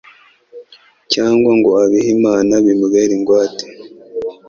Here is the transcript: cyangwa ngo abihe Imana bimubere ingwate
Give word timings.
cyangwa 1.13 1.51
ngo 1.57 1.69
abihe 1.83 2.09
Imana 2.17 2.53
bimubere 2.65 3.11
ingwate 3.17 3.65